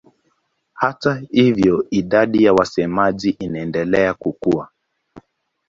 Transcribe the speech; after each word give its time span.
Hata 0.73 1.15
hivyo 1.31 1.85
idadi 1.91 2.43
ya 2.43 2.53
wasemaji 2.53 3.29
inaendelea 3.39 4.13
kukua. 4.13 4.69